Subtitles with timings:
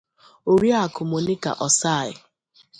[0.51, 2.11] Oriakụ Monica Osai